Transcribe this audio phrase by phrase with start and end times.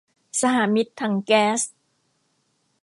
[0.41, 1.61] สหมิตรถังแก๊ส